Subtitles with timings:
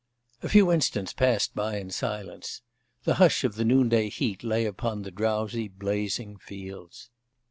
[0.41, 2.63] A few instants passed by in silence.
[3.03, 7.11] The hush of the noonday heat lay upon the drowsy, blazing fields.